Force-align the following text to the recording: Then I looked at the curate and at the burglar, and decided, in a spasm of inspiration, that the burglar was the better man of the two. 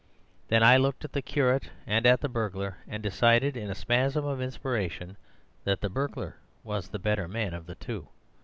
Then 0.47 0.63
I 0.63 0.77
looked 0.77 1.05
at 1.05 1.13
the 1.13 1.21
curate 1.21 1.69
and 1.85 2.07
at 2.07 2.21
the 2.21 2.27
burglar, 2.27 2.77
and 2.87 3.03
decided, 3.03 3.55
in 3.55 3.69
a 3.69 3.75
spasm 3.75 4.25
of 4.25 4.41
inspiration, 4.41 5.15
that 5.63 5.81
the 5.81 5.91
burglar 5.91 6.37
was 6.63 6.87
the 6.87 6.97
better 6.97 7.27
man 7.27 7.53
of 7.53 7.67
the 7.67 7.75
two. 7.75 8.07